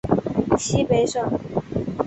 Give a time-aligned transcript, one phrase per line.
[0.57, 1.31] 西北省